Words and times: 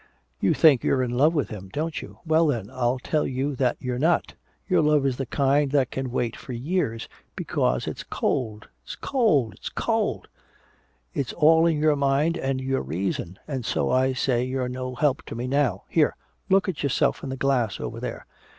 You 0.39 0.55
think 0.55 0.83
you're 0.83 1.03
in 1.03 1.11
love 1.11 1.35
with 1.35 1.49
him, 1.49 1.69
don't 1.71 2.01
you? 2.01 2.21
Well 2.25 2.47
then, 2.47 2.71
I'll 2.71 2.97
tell 2.97 3.27
you 3.27 3.55
that 3.57 3.77
you're 3.79 3.99
not 3.99 4.33
your 4.67 4.81
love 4.81 5.05
is 5.05 5.17
the 5.17 5.27
kind 5.27 5.69
that 5.73 5.91
can 5.91 6.09
wait 6.09 6.35
for 6.35 6.53
years 6.53 7.07
because 7.35 7.85
it's 7.85 8.01
cold, 8.01 8.67
it's 8.83 8.95
cold, 8.95 9.53
it's 9.53 9.69
cold 9.69 10.27
it's 11.13 11.33
all 11.33 11.67
in 11.67 11.77
your 11.77 11.95
mind 11.95 12.35
and 12.35 12.59
your 12.59 12.81
reason! 12.81 13.37
And 13.47 13.63
so 13.63 13.91
I 13.91 14.13
say 14.13 14.43
you're 14.43 14.67
no 14.67 14.95
help 14.95 15.21
to 15.27 15.35
me 15.35 15.45
now! 15.45 15.83
Here 15.87 16.15
look 16.49 16.67
at 16.67 16.81
yourself 16.81 17.21
in 17.21 17.29
the 17.29 17.37
glass 17.37 17.79
over 17.79 17.99
there! 17.99 18.25